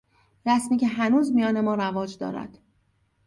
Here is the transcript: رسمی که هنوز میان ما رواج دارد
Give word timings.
رسمی 0.45 0.77
که 0.77 0.87
هنوز 0.87 1.31
میان 1.35 1.61
ما 1.61 1.75
رواج 1.75 2.17
دارد 2.17 2.57